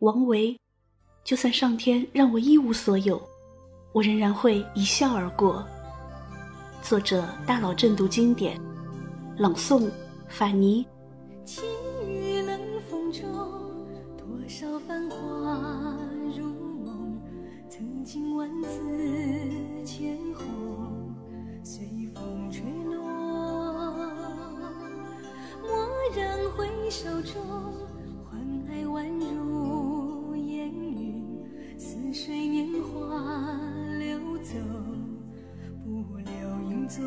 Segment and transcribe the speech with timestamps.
[0.00, 0.54] 王维，
[1.24, 3.18] 就算上天让我一无所有，
[3.94, 5.64] 我仍然会一笑而过。
[6.82, 8.60] 作者：大佬正读经典，
[9.38, 9.90] 朗诵：
[10.28, 10.86] 法尼。
[11.46, 11.64] 轻
[12.06, 13.22] 雨冷风中，
[14.18, 15.96] 多少繁华
[16.36, 16.44] 如
[16.84, 17.18] 梦。
[17.70, 18.68] 曾经万紫
[19.82, 21.10] 千红，
[21.64, 23.02] 随风吹落。
[25.62, 27.42] 蓦然回首中，
[34.56, 34.62] 走，
[35.84, 36.32] 不留
[36.70, 37.04] 影踪。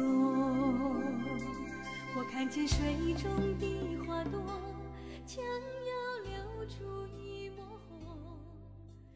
[2.15, 2.77] 我看见水
[3.15, 4.39] 中的花朵，
[5.25, 5.91] 将要
[6.25, 8.37] 流出一抹红。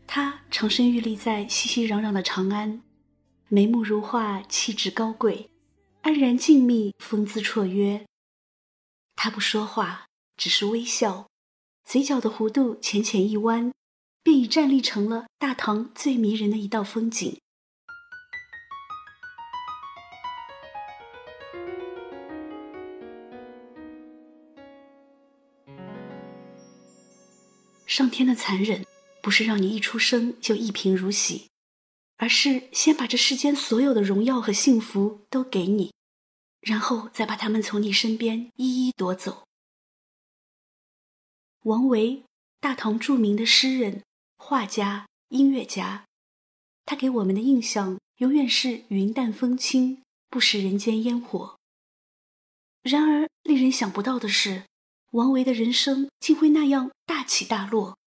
[0.07, 2.81] 他长身玉立在熙熙攘攘的长安，
[3.49, 5.49] 眉目如画，气质高贵，
[6.01, 8.05] 安然静谧，风姿绰约。
[9.15, 10.07] 他不说话，
[10.37, 11.27] 只是微笑，
[11.85, 13.71] 嘴角的弧度浅浅一弯，
[14.23, 17.37] 便已站立成了大唐最迷人的一道风景。
[27.93, 28.87] 上天的残忍，
[29.21, 31.51] 不是让你一出生就一贫如洗，
[32.17, 35.93] 而是先把这世间所有的荣耀和幸福都给你，
[36.59, 39.47] 然后再把他们从你身边一一夺走。
[41.65, 42.23] 王维，
[42.59, 44.01] 大唐著名的诗人、
[44.37, 46.07] 画家、音乐家，
[46.85, 51.59] 他给我们的印象永远是云淡风轻，不食人间烟火。
[52.81, 54.63] 然而，令人想不到的是，
[55.13, 57.99] 王维的人生竟会那样大起大落。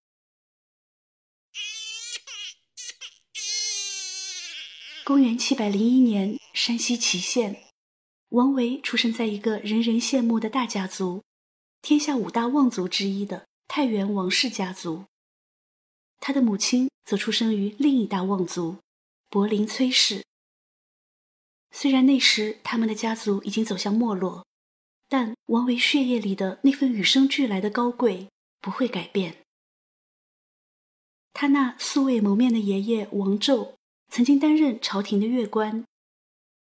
[5.05, 7.63] 公元七百零一年，山西祁县，
[8.31, 11.23] 王维出生在一个人人羡慕的大家族——
[11.81, 15.05] 天下五大望族之一的太原王氏家族。
[16.19, 18.79] 他的母亲则出生于另一大望族——
[19.31, 20.25] 柏林崔氏。
[21.71, 24.45] 虽然那时他们的家族已经走向没落。
[25.09, 28.29] 但王维血液里的那份与生俱来的高贵
[28.61, 29.37] 不会改变。
[31.33, 33.75] 他那素未谋面的爷爷王胄
[34.09, 35.85] 曾经担任朝廷的乐官，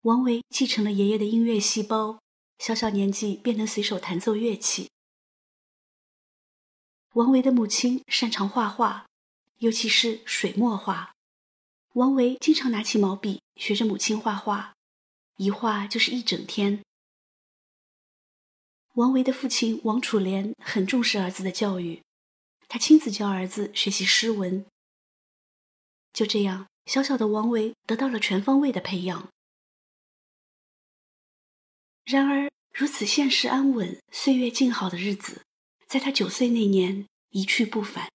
[0.03, 2.21] 王维继承了爷爷的音乐细胞，
[2.59, 4.89] 小小年纪便能随手弹奏乐器。
[7.15, 9.07] 王维的母亲擅长画画，
[9.59, 11.13] 尤其是水墨画。
[11.95, 14.75] 王维经常拿起毛笔学着母亲画画，
[15.37, 16.85] 一画就是一整天。
[19.01, 22.03] 王维的父亲王楚莲很重视儿子的教育，
[22.69, 24.67] 他亲自教儿子学习诗文。
[26.13, 29.31] 就这样，小小的王维得到了全方位的培养。
[32.05, 35.47] 然而，如此现实安稳、岁月静好的日子，
[35.87, 38.13] 在他九岁那年一去不返。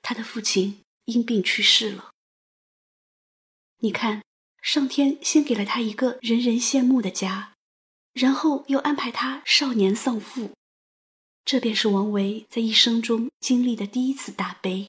[0.00, 2.10] 他的父亲因病去世了。
[3.80, 4.22] 你看，
[4.62, 7.53] 上天先给了他一个人人羡慕的家。
[8.14, 10.52] 然后又安排他少年丧父，
[11.44, 14.88] 这便是王维在一生中经历的第一次大悲。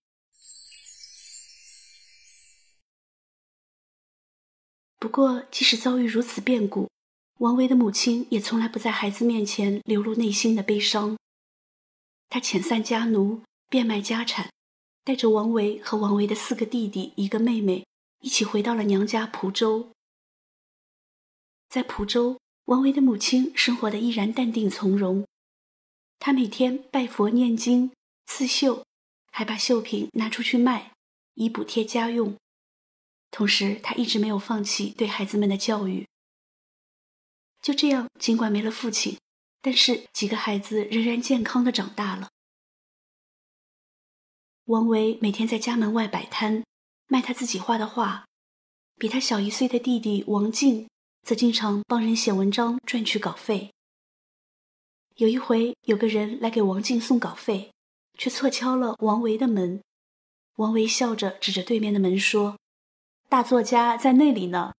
[5.00, 6.88] 不过，即使遭遇如此变故，
[7.40, 11.18] 王维的母亲也从来不在孩子面前流露内心的悲伤。
[12.30, 14.52] 她遣散家奴，变卖家产，
[15.04, 17.88] 带着王维和王维的四个弟弟、一个妹妹，
[18.20, 19.90] 一起回到了娘家蒲州。
[21.70, 22.40] 在蒲州。
[22.66, 25.28] 王维的母亲生活的依然淡定从容，
[26.18, 27.92] 她每天拜佛念经、
[28.26, 28.84] 刺绣，
[29.32, 30.92] 还把绣品拿出去卖，
[31.36, 32.36] 以补贴家用。
[33.30, 36.08] 同时，她一直没有放弃对孩子们的教育。
[37.62, 39.20] 就这样，尽管没了父亲，
[39.62, 42.30] 但是几个孩子仍然健康的长大了。
[44.66, 46.64] 王维每天在家门外摆摊，
[47.08, 48.26] 卖他自己画的画，
[48.96, 50.88] 比他小一岁的弟弟王静。
[51.26, 53.74] 则经常帮人写文章赚取稿费。
[55.16, 57.74] 有一回，有个人来给王静送稿费，
[58.16, 59.82] 却错敲了王维的门。
[60.58, 62.60] 王维笑着指着对面的门说
[63.28, 64.74] ：“大作家在那里呢。”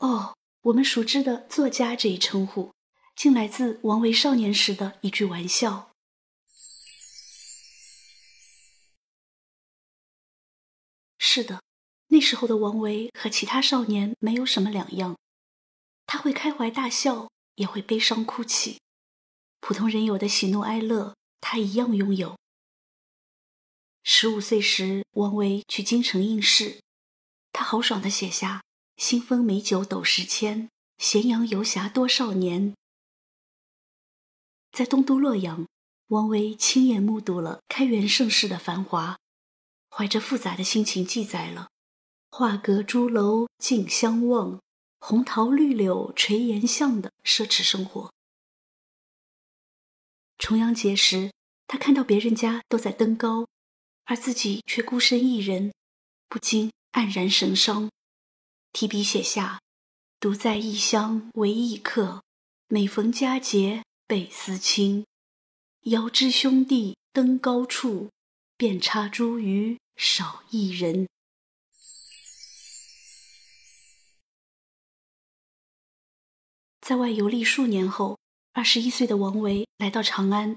[0.00, 2.72] 哦，我们熟知的“作家”这一称呼，
[3.14, 5.92] 竟来自王维少年时的一句玩笑。
[11.18, 11.63] 是的。
[12.14, 15.18] 那时候的王维和其他少年没有什么两样，
[16.06, 18.78] 他会开怀大笑，也会悲伤哭泣，
[19.58, 22.38] 普通人有的喜怒哀乐，他一样拥有。
[24.04, 26.78] 十五岁时，王维去京城应试，
[27.50, 28.62] 他豪爽地写下
[28.96, 32.76] “新丰美酒斗十千，咸阳游侠多少年”。
[34.70, 35.66] 在东都洛阳，
[36.06, 39.18] 王维亲眼目睹了开元盛世的繁华，
[39.90, 41.70] 怀着复杂的心情记载了
[42.36, 44.60] “画阁朱楼竞相望，
[44.98, 48.12] 红桃绿柳垂檐巷”的奢侈生活。
[50.36, 51.30] 重阳节时，
[51.68, 53.46] 他看到别人家都在登高，
[54.06, 55.72] 而自己却孤身一人，
[56.28, 57.88] 不禁黯然神伤，
[58.72, 59.60] 提笔写下
[60.18, 62.24] ：“独在异乡为异客，
[62.66, 65.06] 每逢佳节倍思亲。
[65.82, 68.10] 遥知兄弟登高处，
[68.56, 71.06] 遍插茱萸少一人。”
[76.84, 78.18] 在外游历数年后。
[78.52, 80.54] 二十一岁的王维来到长安，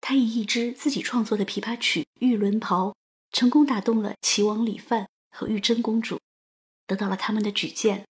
[0.00, 2.88] 他以一支自己创作的琵琶曲《玉轮袍》，
[3.30, 6.18] 成功打动了齐王李范和玉真公主，
[6.86, 8.04] 得到了他们的举荐。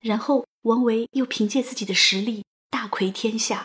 [0.00, 3.64] 然后，王维又凭借自己的实力大魁天下，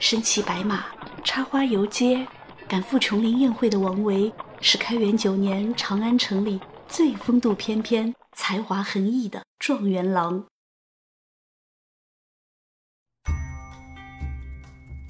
[0.00, 0.86] 身骑白马，
[1.22, 2.26] 插花游街，
[2.66, 6.58] 赶赴琼林宴会的王维，是开元九年长安城里
[6.88, 10.44] 最风度翩翩、才华横溢的状元郎。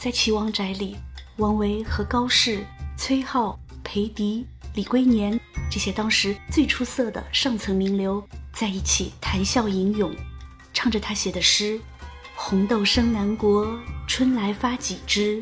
[0.03, 0.97] 在齐王宅里，
[1.37, 2.67] 王维和高适、
[2.99, 4.45] 崔颢、裴迪、
[4.75, 5.39] 李龟年
[5.71, 8.21] 这些当时最出色的上层名流
[8.53, 10.13] 在一起谈笑吟咏，
[10.73, 11.81] 唱着他写的诗
[12.35, 13.79] ：“红豆生南国，
[14.09, 15.41] 春来发几枝。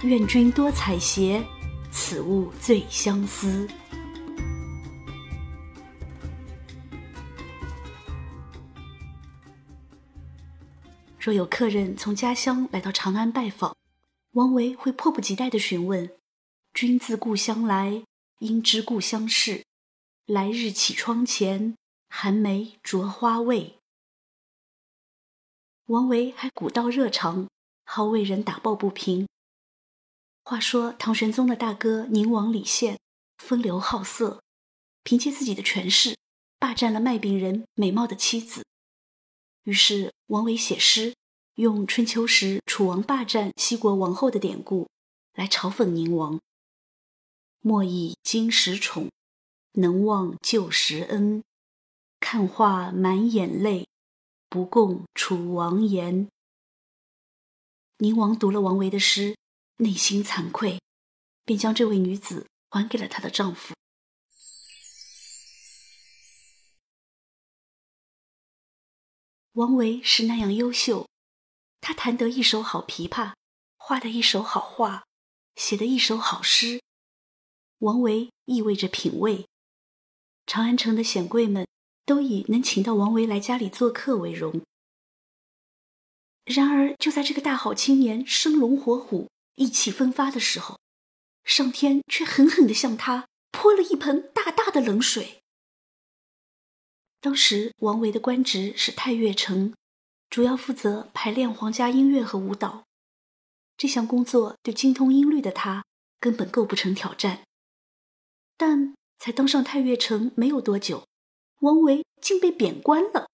[0.00, 1.44] 愿君多采撷，
[1.90, 3.68] 此物最相思。”
[11.20, 13.76] 若有客人从家乡来到长安拜访，
[14.32, 16.16] 王维会迫不及待地询问
[16.74, 18.04] ：“君自故乡来，
[18.40, 19.64] 应知故乡事。
[20.26, 21.74] 来日绮窗前，
[22.08, 23.78] 寒梅著花未？”
[25.86, 27.48] 王维还古道热肠，
[27.84, 29.26] 好为人打抱不平。
[30.44, 32.98] 话说唐玄宗的大哥宁王李宪
[33.38, 34.42] 风流好色，
[35.02, 36.16] 凭借自己的权势，
[36.58, 38.64] 霸占了卖饼人美貌的妻子。
[39.64, 41.14] 于是王维写诗。
[41.58, 44.88] 用春秋时楚王霸占西国王后的典故
[45.32, 46.40] 来嘲讽宁王。
[47.58, 49.10] 莫以今时宠，
[49.72, 51.42] 能忘旧时恩。
[52.20, 53.88] 看画满眼泪，
[54.48, 56.28] 不共楚王言。
[57.96, 59.36] 宁王读了王维的诗，
[59.78, 60.80] 内心惭愧，
[61.44, 63.74] 便将这位女子还给了她的丈夫。
[69.54, 71.04] 王维是那样优秀。
[71.80, 73.34] 他弹得一手好琵琶，
[73.76, 75.04] 画得一手好画，
[75.56, 76.82] 写得一手好诗。
[77.78, 79.46] 王维意味着品味。
[80.46, 81.66] 长安城的显贵们
[82.04, 84.62] 都以能请到王维来家里做客为荣。
[86.44, 90.78] 然而，就在这个大好青年生龙活虎、意气风发的时候，
[91.44, 95.42] 上天却狠狠地向他泼了一盆大大的冷水。
[97.20, 99.74] 当时，王维的官职是太岳丞。
[100.30, 102.84] 主要负责排练皇家音乐和舞蹈，
[103.76, 105.84] 这项工作对精通音律的他
[106.20, 107.42] 根本构不成挑战。
[108.56, 111.06] 但才当上太岳丞没有多久，
[111.60, 113.28] 王维竟被贬官了。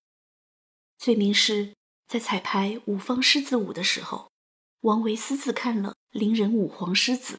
[0.97, 1.75] 罪名是
[2.07, 4.31] 在彩排五方狮子舞的时候，
[4.81, 7.39] 王维私自看了伶人舞黄狮子。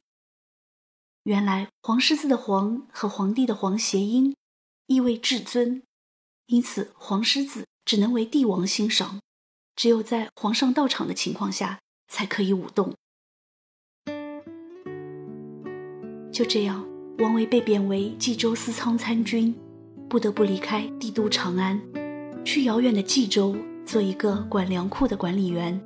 [1.24, 4.36] 原来黄狮子的“黄”和皇帝的“皇”谐音，
[4.86, 5.82] 意味至尊，
[6.48, 9.22] 因此黄狮子只能为帝王欣赏。
[9.76, 12.94] 只有在皇上到场的情况下，才可以舞动。
[16.32, 16.86] 就这样，
[17.20, 19.54] 王维被贬为冀州司仓参军，
[20.10, 21.82] 不得不离开帝都长安，
[22.44, 23.56] 去遥远的冀州
[23.86, 25.80] 做一个管粮库的管理员。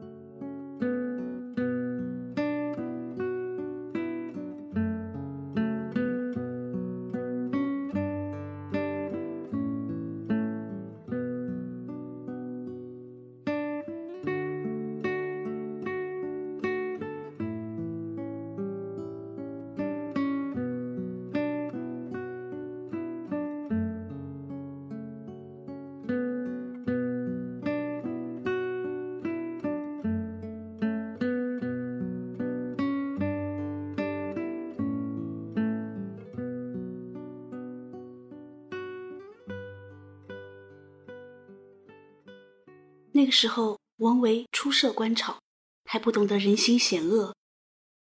[43.29, 45.39] 个时候，王维初涉官场，
[45.85, 47.35] 还不懂得人心险恶。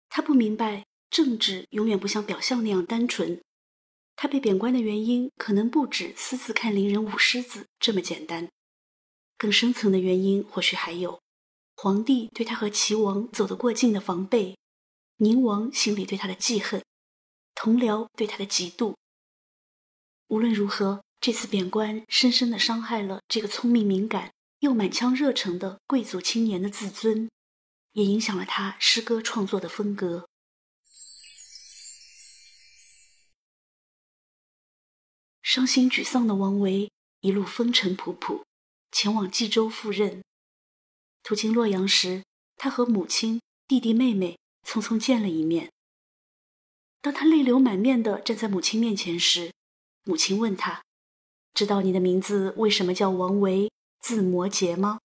[0.08, 3.42] 他不明白政治永远不像表象那样单纯。
[4.16, 8.48] 他被贬官的原因，可能不止私自看伶人舞狮子这么简单，
[9.36, 11.20] 更深层的原因或许还有：
[11.76, 14.56] 皇帝对他和齐王走得过近的防备，
[15.18, 16.82] 宁王心里对他的记恨，
[17.54, 18.94] 同僚对他的嫉妒。
[20.28, 27.30] 无论如何，这次贬官深深的伤害了这个聪明敏感又满腔热诚的贵族青年的自尊，
[27.92, 30.28] 也影响了他诗歌创作的风格。
[35.40, 38.42] 伤心沮丧的王维一路风尘仆仆，
[38.92, 40.22] 前往冀州赴任。
[41.22, 42.24] 途经洛阳时，
[42.56, 45.70] 他和母亲、弟弟、妹妹匆匆见了一面。
[47.00, 49.52] 当他泪流满面的站在母亲面前时，
[50.02, 50.82] 母亲问他
[51.54, 53.70] ：“知道你的名字为什么叫王维，
[54.00, 55.00] 字摩诘吗？”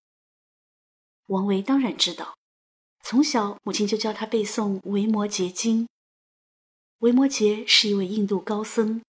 [1.27, 2.37] 王维当然知道，
[3.03, 5.83] 从小母亲就教他背诵《维摩诘经》。
[6.99, 9.01] 维摩诘是一位印度高僧，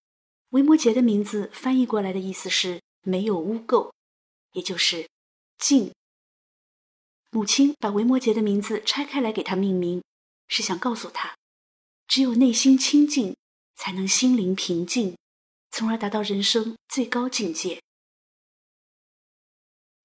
[0.50, 3.93] 维摩诘的名字翻译过来的意思是“没有污垢”，
[4.55, 5.09] 也就是
[5.59, 5.93] 净。
[7.31, 10.03] 母亲把维摩诘的名字拆开来给他命名，
[10.49, 11.37] 是想告诉他，
[12.09, 13.37] 只有内心清净，
[13.76, 15.17] 才能心灵平静。
[15.71, 17.83] 从而达到人生最高境界。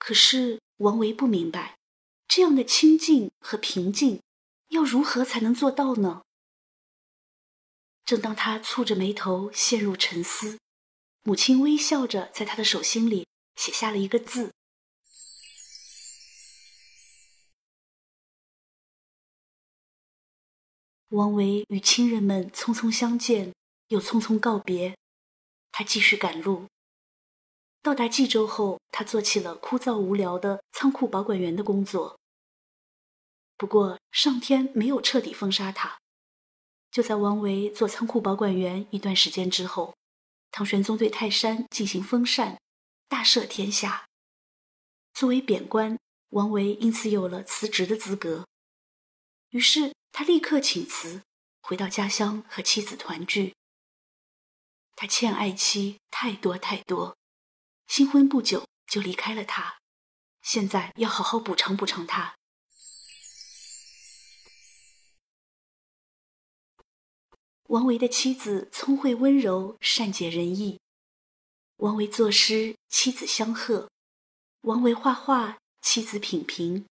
[0.10, 1.78] 可是王维不明白，
[2.28, 4.24] 这样的清静和平静，
[4.70, 6.24] 要如何才能做到呢？
[8.06, 10.58] 正当他蹙着眉头陷入沉思，
[11.22, 14.52] 母亲微笑着在他的手心里写下了一个字。
[21.10, 23.54] 王维与亲人们匆匆相见，
[23.90, 24.98] 又匆匆告别。
[25.72, 26.66] 他继续赶路。
[27.82, 32.20] 到达冀州后，他做起了枯燥无聊的仓库保管员的工作。
[33.58, 35.98] 不过，上天没有彻底封杀他。
[36.92, 39.96] 就在王维做仓库保管员一段时间之后，
[40.52, 42.60] 唐玄宗对泰山进行封禅，
[43.08, 44.08] 大赦天下。
[45.14, 45.98] 作为贬官，
[46.30, 48.48] 王维因此有了辞职的资格。
[49.50, 51.22] 于是，他立刻请辞，
[51.62, 53.54] 回到家乡和妻子团聚。
[54.96, 57.16] 他欠爱妻太多太多，
[57.90, 59.80] 新婚不久就离开了他，
[60.44, 62.36] 现在要好好补偿补偿他。
[67.64, 70.80] 王维的妻子聪慧温柔，善解人意。
[71.78, 73.90] 王维作诗，妻子相和；
[74.62, 76.86] 王维画画，妻子品评；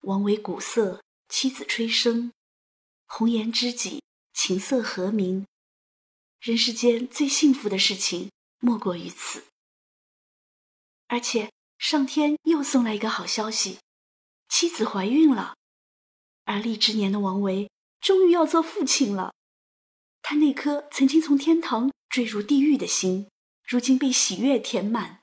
[0.00, 2.32] 王维鼓瑟，妻子吹笙。
[3.06, 4.02] 红颜知己，
[4.32, 5.46] 琴瑟和鸣。
[6.40, 9.44] 人世间最幸福的事情莫过于此，
[11.06, 13.78] 而且上天又送来一个好消息，
[14.48, 15.56] 妻子怀孕了，
[16.44, 17.70] 而立之年的王维
[18.00, 19.32] 终于要做父亲了。
[20.22, 23.28] 他那颗曾经从天堂坠入地狱的心，
[23.64, 25.22] 如今被喜悦填满。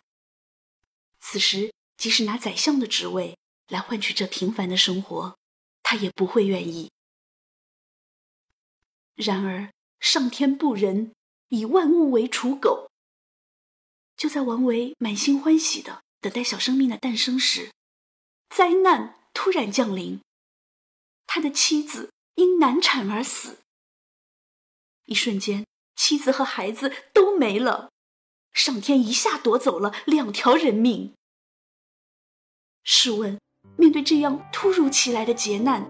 [1.19, 3.37] 此时，即使拿宰相的职位
[3.67, 5.37] 来换取这平凡的生活，
[5.81, 6.91] 他也不会愿意。
[9.15, 9.71] 然而。
[10.03, 11.13] 上天不仁，
[11.47, 12.91] 以万物为刍狗。
[14.23, 17.71] 就在王维满心欢喜的等待小生命的诞生时，
[18.47, 20.21] 灾难突然降临，
[21.27, 23.57] 他的妻子因难产而死。
[25.07, 25.65] 一瞬间，
[25.97, 27.91] 妻子和孩子都没了，
[28.53, 31.13] 上天一下夺走了两条人命。
[32.85, 33.37] 试问，
[33.75, 35.85] 面对这样突如其来的劫难，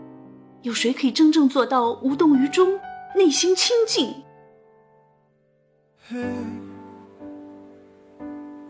[0.63, 2.81] 有谁可以真正做到无动于衷？
[3.15, 4.23] 内心清净。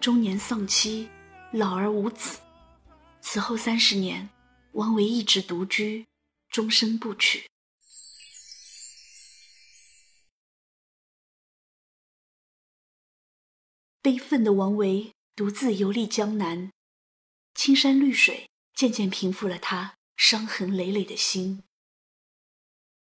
[0.00, 1.10] 中年丧妻，
[1.52, 2.40] 老而无子，
[3.20, 4.30] 此后三十年，
[4.72, 6.06] 王维一直独居，
[6.48, 7.46] 终身不娶。
[14.00, 16.70] 悲愤的王维独自游历江南。
[17.54, 21.62] 青山绿水渐渐平复了他伤痕累累的心。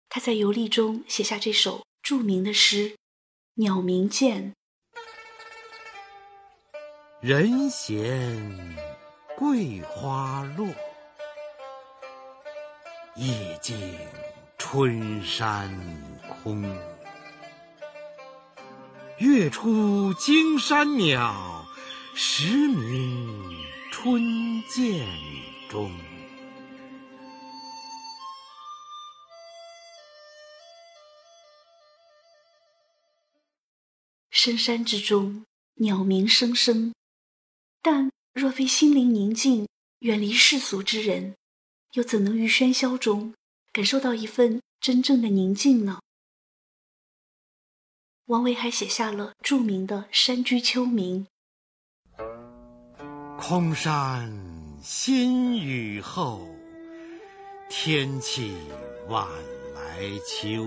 [0.09, 2.89] 他在游历中写下这首著名的诗
[3.53, 4.51] 《鸟鸣涧》
[7.21, 7.99] ：“人闲
[9.37, 10.65] 桂花落，
[13.17, 13.77] 夜静
[14.57, 15.69] 春山
[16.29, 16.63] 空。
[19.17, 21.65] 月出惊山鸟，
[22.15, 23.53] 时鸣
[23.91, 25.05] 春涧
[25.69, 25.91] 中。
[34.29, 35.45] 深山之中，
[35.75, 36.93] 鸟鸣声声，
[37.81, 39.67] 但若非心灵宁静、
[39.99, 41.35] 远离世俗之人，
[41.93, 43.33] 又怎能于喧嚣中
[43.71, 45.99] 感受到一份真正的宁静呢？
[48.25, 51.25] 王维还写下了著名的《山居秋暝》
[53.39, 54.31] ：“空山
[54.83, 56.47] 新雨后，
[57.69, 58.55] 天气
[59.07, 59.27] 晚
[59.73, 60.63] 来秋。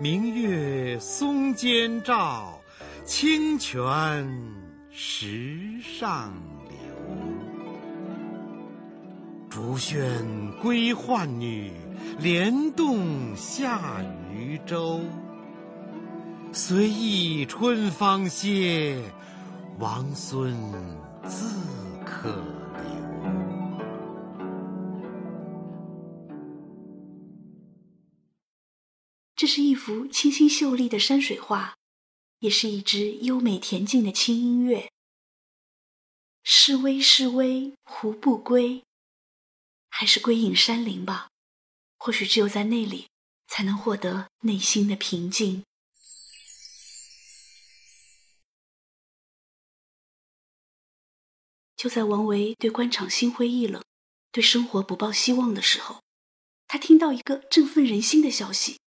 [0.00, 2.58] 明月松间照，
[3.04, 3.84] 清泉
[4.92, 6.32] 石上
[6.68, 6.76] 流。
[9.48, 11.72] 竹喧归浣女，
[12.18, 15.00] 莲动下渔舟。
[16.52, 19.00] 随意春芳歇，
[19.78, 20.52] 王孙
[21.24, 21.56] 自
[22.04, 22.90] 可留。”
[29.36, 31.76] 这是一幅清新秀丽的山水画，
[32.40, 34.90] 也是一支优美恬静的轻音乐。
[36.42, 38.82] 是微是微，胡不归？
[39.88, 41.28] 还是归隐山林吧。
[41.98, 43.08] 或许只有在那里，
[43.46, 45.62] 才能获得内心的平静。
[51.76, 53.82] 就在王维对官场心灰意冷，
[54.32, 56.02] 对生活不抱希望的时候，
[56.66, 58.78] 他听到一个振奋人心的消息。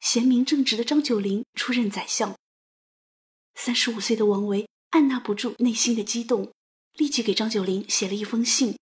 [0.00, 2.34] 贤明正直的张九龄出任宰相。
[3.56, 6.52] 三十五岁的王维按捺不住内心的激动，
[6.92, 8.78] 立即给张九龄写了一封信，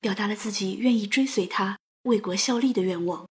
[0.00, 3.28] 表达了自己愿意追随他为国效力的愿望。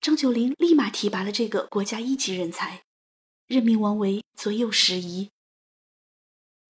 [0.00, 2.82] 张九龄立马提拔了这个国家一级人才，
[3.46, 5.30] 任命王维做右拾遗。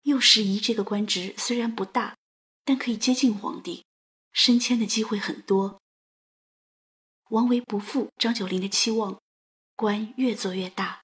[0.02, 2.16] 右拾遗这个官职虽然不大，
[2.64, 3.84] 但可以接近皇帝，
[4.32, 5.78] 升迁的机会很多。
[7.28, 9.20] 王维不负张九龄的期望。
[9.76, 11.00] 官越做越大，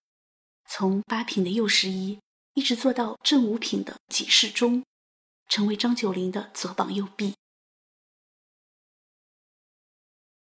[0.69, 2.19] 从八品的右拾遗，
[2.55, 4.85] 一直做到正五品的给事中，
[5.49, 7.35] 成为张九龄的左膀右臂。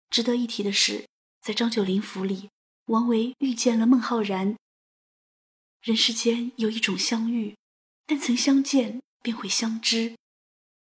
[0.09, 1.07] 值得一提的是，
[1.41, 2.49] 在张九龄府里，
[2.85, 4.55] 王维遇见了孟浩然。
[5.81, 7.55] 人世间有一种相遇，
[8.05, 10.15] 但曾相见便会相知。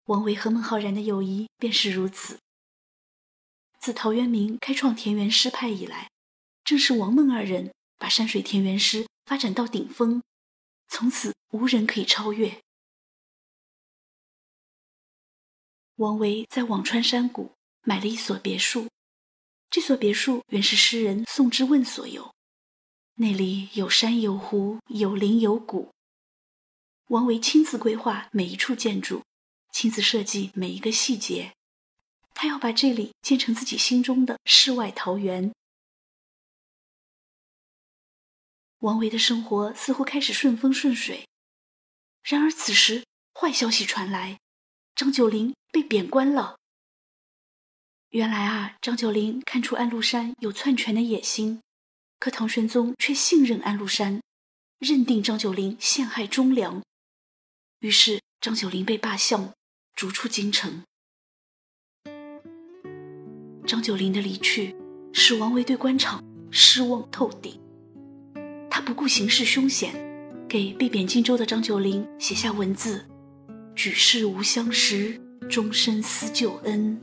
[0.06, 2.38] 王维和孟浩然的友谊便是如此。
[3.78, 6.10] 自陶渊明开创田园诗派以来。
[6.64, 10.22] 正是王孟二人把山水田园诗发展到顶峰，
[10.88, 12.60] 从此无人可以超越。
[15.96, 18.88] 王维在辋川山谷买了一所别墅，
[19.70, 22.34] 这所别墅原是诗人宋之问所有，
[23.14, 25.92] 那里有山有湖有林有谷。
[27.08, 29.22] 王维亲自规划每一处建筑，
[29.72, 31.54] 亲自设计每一个细节，
[32.34, 35.52] 他要把这里建成自己心中的世外桃源。
[38.84, 41.26] 王维的生活似乎开始顺风顺水，
[42.22, 44.38] 然而此时坏消息传来，
[44.94, 46.58] 张九龄被贬官了。
[48.10, 51.62] 原来啊，张九龄看出安禄山有篡权的野心，
[52.20, 54.20] 可唐玄宗却信任安禄山，
[54.78, 56.82] 认定张九龄陷害忠良，
[57.78, 59.54] 于是张九龄被罢相，
[59.94, 60.84] 逐出京城。
[63.66, 64.76] 张九龄的离去，
[65.14, 67.63] 使王维对官场失望透顶。
[68.76, 69.94] 他不顾形势凶险，
[70.48, 73.04] 给被贬荆州的张九龄写下文字
[73.76, 75.16] ：“举世无相识，
[75.48, 77.00] 终身思旧恩。”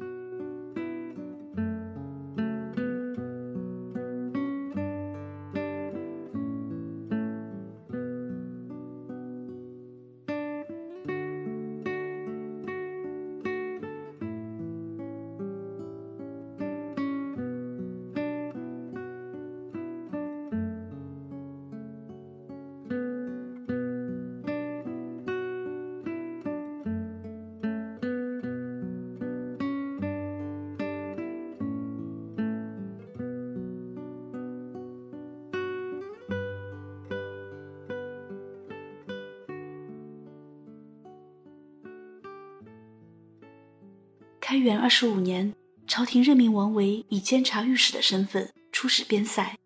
[44.52, 45.56] 开元二十五年，
[45.88, 49.58] 朝廷任命王维以监察御史的身份出使边塞。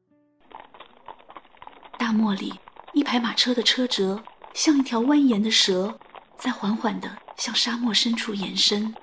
[1.97, 2.53] 大漠里，
[2.93, 5.99] 一排马车的车辙像一条蜿蜒的蛇，
[6.37, 8.93] 在缓缓地向沙漠深处延伸。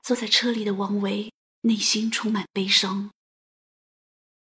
[0.00, 3.10] 坐在车里的王维内心充满悲伤。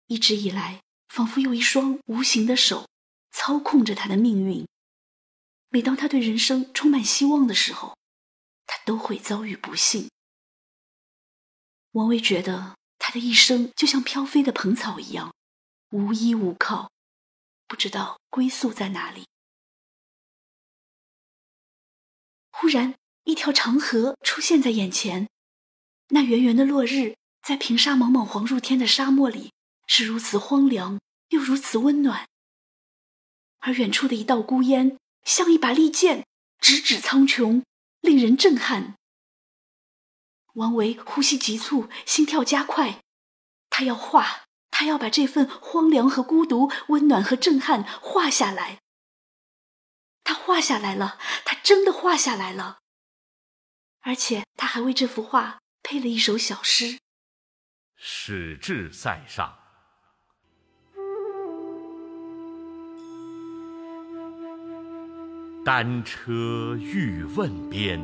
[0.08, 2.88] 一直以来，仿佛有一双无形的手
[3.30, 4.66] 操控着他的命运。
[5.68, 7.96] 每当他对人生充满希望的时候，
[8.66, 10.10] 他都会遭遇不幸。
[11.92, 15.34] 王维觉得他的一生就像飘飞的蓬草一样，
[15.90, 16.90] 无依无靠，
[17.66, 19.26] 不知道归宿在哪里。
[22.50, 25.28] 忽然，一条长河出现在眼前，
[26.08, 29.52] 那圆圆的落日在平沙莽莽黄入天的沙漠里，
[29.86, 32.28] 是如此荒凉又如此温暖。
[33.58, 36.24] 而远处的一道孤烟，像一把利剑，
[36.60, 37.64] 直指苍穹，
[38.00, 38.94] 令人震撼。
[40.54, 43.02] 王维呼吸急促，心跳加快，
[43.68, 48.80] 他要画，他要把这份荒凉和孤独、温暖和震撼画下来。
[50.22, 52.78] 他画下来了，他真的画下来了，
[54.00, 57.00] 而且他还为这幅画配了一首小诗
[57.98, 59.65] ：“始至塞上，
[65.66, 68.00] 单车欲问边，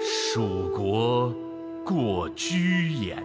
[0.00, 1.32] 蜀国
[1.84, 3.22] 过居延。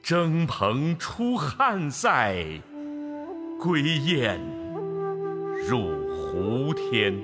[0.00, 2.62] 征蓬出汉塞，
[3.58, 4.40] 归雁。”
[5.68, 7.20] 入胡天，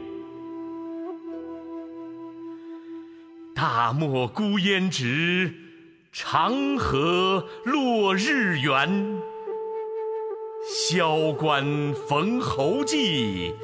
[3.54, 5.54] 大漠孤烟直，
[6.10, 9.29] 长河落日圆。
[10.92, 13.54] 萧关逢侯骑，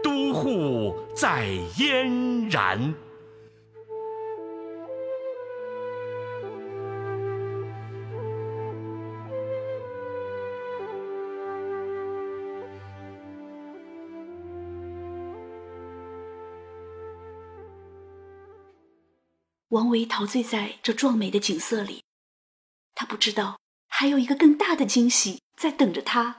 [0.00, 2.94] 都护在燕然。
[19.70, 22.04] 王维陶醉在这壮美的景色里，
[22.94, 26.38] 他不知道还有一个更大的惊喜在等着他。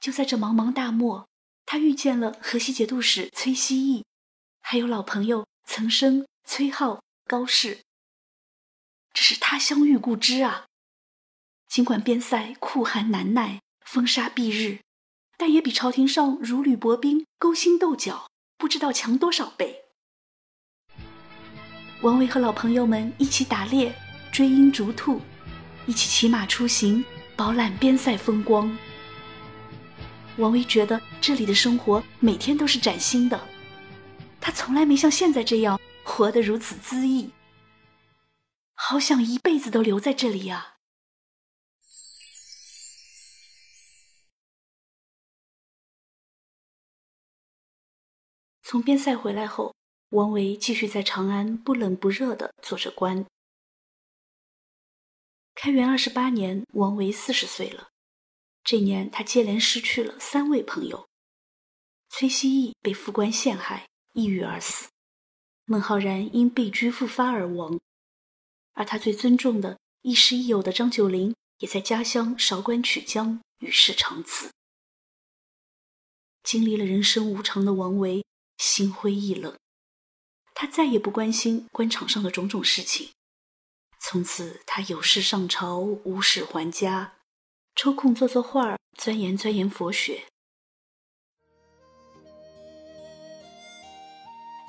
[0.00, 1.28] 就在这茫茫大漠，
[1.64, 4.04] 他遇见了河西节度使崔希义，
[4.60, 7.80] 还有老朋友岑参、崔颢、高适。
[9.12, 10.66] 这是他乡遇故知啊！
[11.68, 14.80] 尽管边塞酷寒难耐、风沙蔽日，
[15.36, 19.84] 但也比朝廷上如履薄冰、勾心斗角不知道强多少倍。
[22.02, 23.92] 王维和老朋友们一起打猎、
[24.30, 25.20] 追鹰逐兔，
[25.86, 27.04] 一起骑马出行，
[27.34, 28.76] 饱览边塞风光。
[30.38, 33.40] 王维觉得这里的生活每天都是崭新的，
[34.40, 37.30] 他从来没像现在这样活得如此恣意。
[38.74, 40.76] 好想一辈子都留在这里呀！
[48.62, 49.74] 从边塞回来后。
[50.10, 53.26] 王维继续在长安不冷不热的做着官。
[55.56, 57.88] 开元二十八年，王维四十岁了。
[58.68, 61.08] 这年，他接连失去了三位朋友：
[62.08, 64.88] 崔希义被副官陷害，抑郁而死；
[65.66, 67.78] 孟浩然因被拘复发而亡；
[68.72, 74.50] 而他最尊重的亦师亦友的张九龄，也在家乡韶关曲江与世长辞。
[76.42, 78.24] 经历了人生无常的王维，
[78.58, 79.56] 心灰意冷。
[80.54, 83.10] 他再也不关心官场上的种种事情，
[84.00, 87.15] 从此他有事上朝，无事还家，
[87.76, 90.22] 抽空做做画儿，钻研钻研佛学。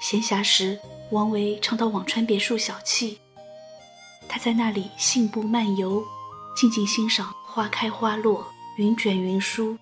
[0.02, 0.78] 闲暇时，
[1.12, 3.18] 王维常到辋川别墅小憩，
[4.28, 6.04] 他在那里信步漫游，
[6.54, 9.78] 静静欣赏花开花落，云卷云舒。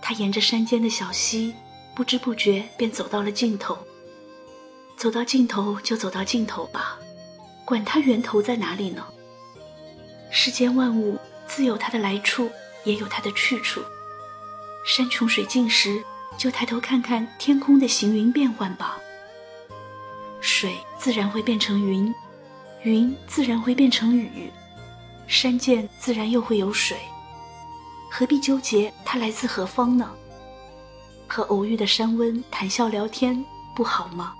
[0.00, 1.52] 他沿着山间的小溪，
[1.96, 3.76] 不知不觉便走到了尽头。
[4.96, 6.96] 走到尽头就走到尽头吧，
[7.64, 9.04] 管它源头在哪里呢？
[10.30, 11.18] 世间万物
[11.50, 12.48] 自有它的来处，
[12.84, 13.82] 也有它的去处。
[14.86, 16.00] 山穷水尽时，
[16.38, 18.96] 就抬头看看天空的行云变幻吧。
[20.40, 22.14] 水自然会变成云，
[22.84, 24.48] 云自然会变成雨，
[25.26, 26.96] 山涧自然又会有水。
[28.08, 30.08] 何必纠结它来自何方呢？
[31.26, 34.34] 和偶遇的山温谈笑聊天，不好吗？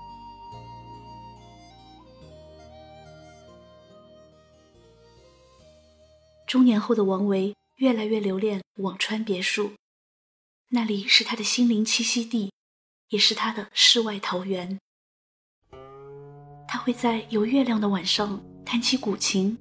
[6.51, 9.71] 中年后的王维越来越留恋辋川别墅，
[10.67, 12.51] 那里是他的心灵栖息地，
[13.07, 14.77] 也是他的世外桃源。
[16.67, 19.57] 他会在有月亮的晚上弹起古琴，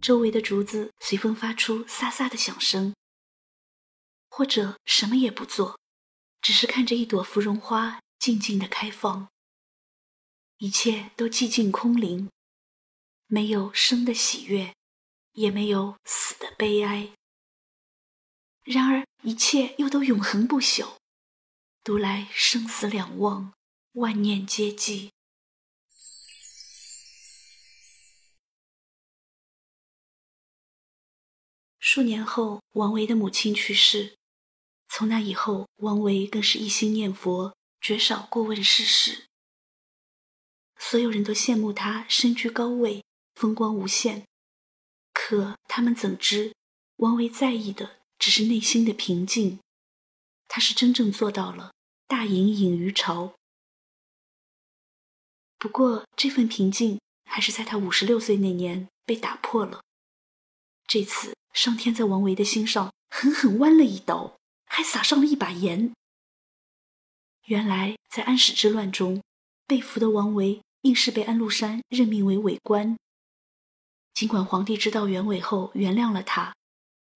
[0.00, 2.94] 周围的竹子随风发出飒飒的响声。
[4.30, 5.78] 或者什么也不做，
[6.40, 9.28] 只是看着一朵芙蓉花静静的开放，
[10.56, 12.30] 一切都寂静空灵，
[13.26, 14.74] 没有生的喜悦，
[15.34, 17.12] 也没有死的悲哀。
[18.64, 20.96] 然而一切又都永恒不朽，
[21.84, 23.52] 读来生死两忘，
[23.92, 25.10] 万念皆寂。
[31.78, 34.16] 数年后，王维的母亲去世。
[34.88, 39.26] 从那以后，王维更是一心念佛，绝少过问世事。
[40.78, 44.26] 所有人都羡慕他身居高位，风光无限。
[45.14, 46.52] 可他们怎知，
[46.96, 49.60] 王维在意的只是内心的平静。
[50.46, 51.72] 他是真正做到了
[52.06, 53.32] 大隐隐于朝。
[55.58, 59.80] 不过，这份平静还是在他五十六岁那年被打破了。
[60.86, 61.32] 这次。
[61.54, 65.94] 上天在王维的心上狠狠剜了一刀，还撒上了一把盐。
[67.44, 69.22] 原来在安史之乱中，
[69.64, 72.96] 被俘的王维硬是被安禄山任命为伪官。
[74.14, 76.54] 尽管皇帝知道原委后原谅了他，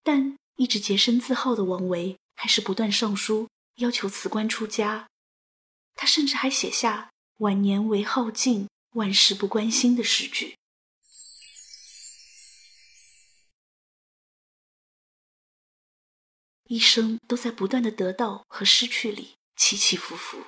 [0.02, 5.06] 但一直洁身自好的王维还是不断上书要求辞官出家。
[5.94, 10.56] 他甚至还写下“晚年唯好静，万事不关心”的诗句。
[16.64, 20.44] 一生都在不断的得到和失去里起起伏伏。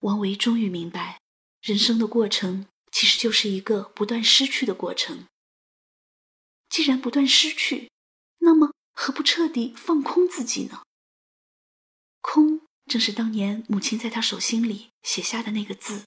[0.00, 1.20] 王维终于明白，
[1.62, 5.26] 人生的过程其实就是一个不断失去的过程。
[6.68, 7.90] 既然不断失去，
[8.38, 10.82] 那么何不彻底放空自己呢？
[12.20, 16.04] 空，正是当年母亲在他手心里写下的那个字。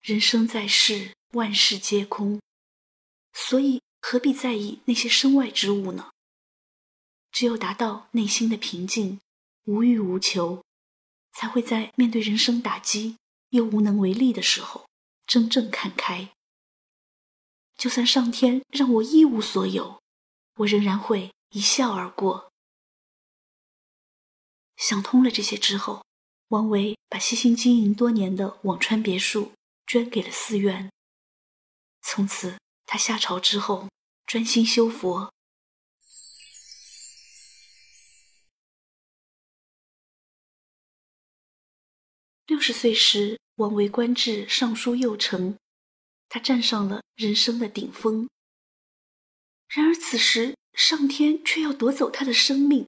[0.00, 2.40] 人生在世，万事皆空，
[3.32, 6.10] 所以何必在意那些身外之物呢？
[7.30, 9.20] 只有达到内心的平静，
[9.64, 10.64] 无欲无求，
[11.32, 13.18] 才会在面对人生打击
[13.50, 14.88] 又无能为力的时候，
[15.26, 16.32] 真正看开。
[17.78, 20.02] 就算上天让我一无所有，
[20.56, 22.52] 我仍然会一笑而过。
[24.76, 26.04] 想通了这些之后，
[26.48, 29.52] 王维把悉心经营多年的辋川别墅
[29.86, 30.90] 捐给了寺院。
[32.02, 33.88] 从此，他下朝之后
[34.26, 35.32] 专心修佛。
[42.46, 45.56] 六十岁时，王维官至尚书右丞，
[46.28, 48.28] 他站上了人生的顶峰。
[49.68, 52.86] 然而此时，上天却要夺走他的生命。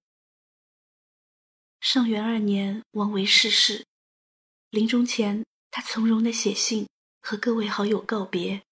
[1.81, 3.87] 上元二年，王维逝世，
[4.71, 6.87] 临终前，他从容的写信
[7.21, 8.63] 和各位好友告别，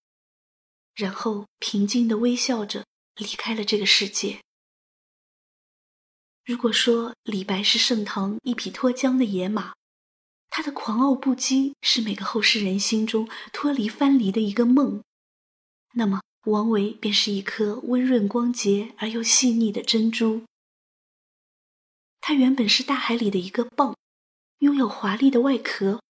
[0.94, 2.85] 然后平静的微笑着
[3.16, 4.40] 离开了这个世界。
[6.44, 9.74] 如果说李白是盛唐一匹脱缰的野马，
[10.59, 15.05] 他的狂傲不羁是每个后世人心中脱离藩篱的一个梦，
[15.92, 20.42] 那么王维便是一颗温润光洁而又细腻的珍珠。
[22.21, 23.94] 他原本是大海里的一个蚌，
[24.59, 26.03] 拥有华丽的外壳，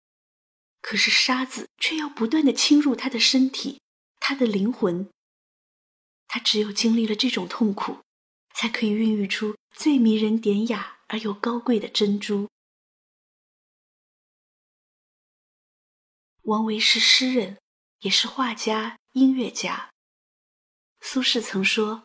[0.80, 3.82] 可是沙子却要不断的侵入他的身体，
[4.18, 5.10] 他的灵魂。
[6.26, 7.98] 他只有经历了这种痛苦，
[8.54, 12.48] 才可以孕育出最迷人典雅而又高贵的珍珠。
[16.48, 17.58] 王维是诗人，
[17.98, 19.90] 也是画家、音乐家。
[21.02, 22.04] 苏轼曾说：“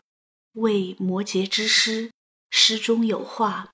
[0.52, 2.12] 为摩诘之诗，
[2.50, 3.72] 诗中有画；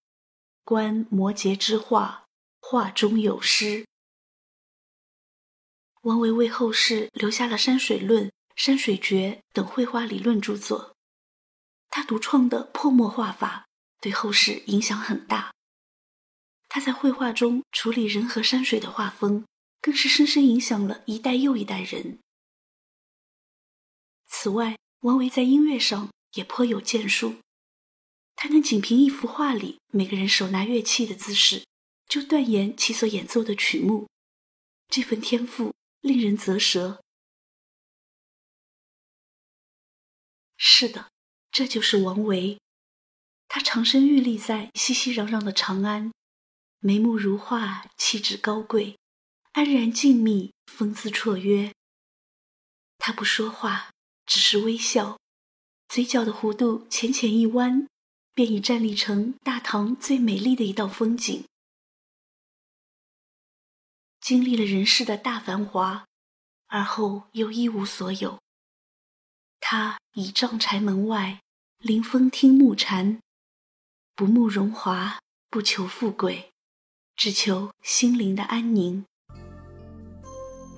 [0.63, 2.25] 观摩诘之画，
[2.61, 3.85] 画中有诗。”
[6.03, 10.95] 王维为后世留下了《山水论》《山水诀》等绘画理论著作。
[11.89, 13.67] 他独创的泼墨画法
[14.01, 15.53] 对后世影响很大。
[16.69, 19.45] 他在绘画中处理人和山水的画风。
[19.81, 22.19] 更是深深影响了一代又一代人。
[24.27, 27.37] 此外，王维在音乐上也颇有建树。
[28.37, 31.67] 他能仅凭一幅画里每个人手拿乐器的姿势，
[32.07, 34.09] 就断言其所演奏的曲目。
[34.89, 37.03] 这份天赋令人啧舌。
[40.57, 41.11] 是的，
[41.51, 42.59] 这就是王维。
[43.49, 46.13] 他长身玉立在熙熙攘攘的长安，
[46.79, 48.97] 眉目如画，气质高贵。
[49.53, 51.75] 安然静谧，风姿绰约。
[52.99, 53.91] 他不说话，
[54.25, 55.19] 只是微笑，
[55.89, 57.89] 嘴角的弧度浅浅一弯，
[58.33, 61.45] 便已站立成大唐最美丽的一道风景。
[64.21, 66.07] 经历了人世的大繁华，
[66.69, 68.39] 而后又一无所有。
[69.59, 71.41] 他倚杖柴门外，
[71.79, 73.21] 临风听暮蝉，
[74.15, 76.53] 不慕荣华，不求富贵，
[77.17, 79.05] 只求心灵的安宁。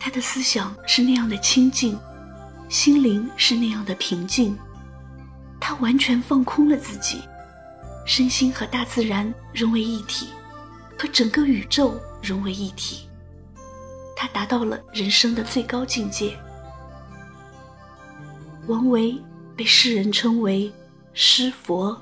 [0.05, 1.97] 他的思想是那样的清净，
[2.69, 4.59] 心灵是那样的平静。
[5.61, 7.23] 他完全放空了自己，
[8.05, 10.27] 身心和大自然融为一体，
[10.99, 13.09] 和整个宇宙融为一体。
[14.17, 16.37] 他达到了人生的最高境界。
[18.67, 19.17] 王维
[19.57, 20.73] 被世人称为
[21.15, 21.97] 诗佛。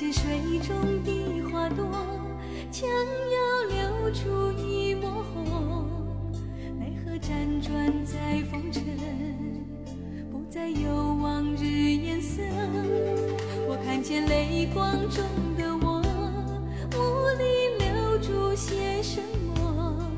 [0.00, 1.84] 见水中的花朵，
[2.70, 3.36] 将要
[3.68, 5.90] 流出一抹红，
[6.78, 8.82] 奈何辗转在风尘，
[10.32, 10.88] 不再有
[11.20, 12.40] 往日颜色，
[13.68, 15.22] 我看见泪光中
[15.58, 16.00] 的我，
[16.96, 17.44] 无力
[17.84, 19.20] 留住些什
[19.54, 20.10] 么，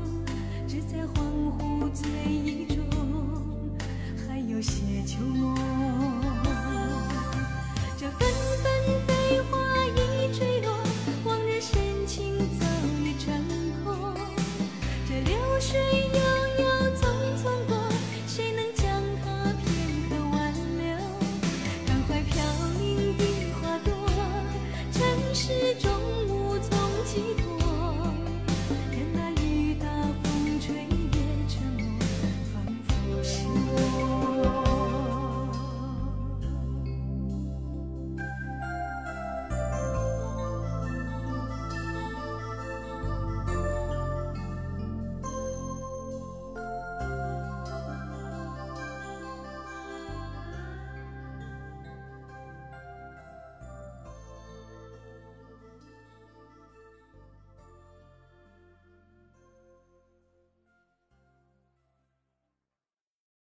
[0.65, 1.11] 只在恍
[1.59, 2.77] 惚醉意中，
[4.25, 5.72] 还有些旧梦。